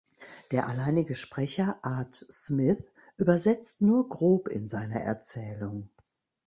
Der 0.49 0.67
alleinige 0.67 1.13
Sprecher 1.13 1.77
Art 1.83 2.15
Smith 2.31 2.81
übersetzt 3.17 3.83
nur 3.83 4.09
grob 4.09 4.47
in 4.47 4.67
seiner 4.67 5.01
Erzählung. 5.01 5.91